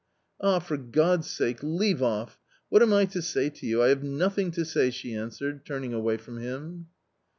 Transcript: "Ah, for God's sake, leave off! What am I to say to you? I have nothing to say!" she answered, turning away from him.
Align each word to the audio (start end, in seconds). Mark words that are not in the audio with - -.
"Ah, 0.41 0.57
for 0.57 0.77
God's 0.77 1.29
sake, 1.29 1.59
leave 1.61 2.01
off! 2.01 2.39
What 2.69 2.81
am 2.81 2.91
I 2.91 3.05
to 3.05 3.21
say 3.21 3.51
to 3.51 3.67
you? 3.67 3.83
I 3.83 3.89
have 3.89 4.01
nothing 4.03 4.49
to 4.49 4.65
say!" 4.65 4.89
she 4.89 5.13
answered, 5.13 5.63
turning 5.63 5.93
away 5.93 6.17
from 6.17 6.39
him. 6.39 6.87